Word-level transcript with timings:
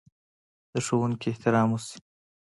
د 0.71 0.73
ښوونکي 0.85 1.27
احترام 1.31 1.69
وشي. 1.71 1.97